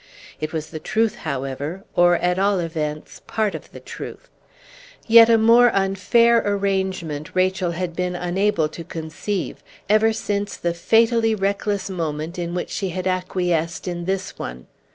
It 0.39 0.51
was 0.51 0.71
the 0.71 0.79
truth, 0.79 1.15
however, 1.17 1.83
or, 1.95 2.15
at 2.15 2.39
all 2.39 2.57
events, 2.57 3.21
part 3.27 3.53
of 3.53 3.71
the 3.71 3.79
truth. 3.79 4.29
Yet 5.05 5.29
a 5.29 5.37
more 5.37 5.69
unfair 5.75 6.41
arrangement 6.43 7.29
Rachel 7.35 7.69
had 7.73 7.95
been 7.95 8.15
unable 8.15 8.67
to 8.69 8.83
conceive, 8.83 9.61
ever 9.87 10.11
since 10.11 10.57
the 10.57 10.73
fatally 10.73 11.35
reckless 11.35 11.87
moment 11.87 12.39
in 12.39 12.55
which 12.55 12.71
she 12.71 12.89
had 12.89 13.05
acquiesced 13.05 13.87
in 13.87 14.05
this 14.05 14.39
one. 14.39 14.65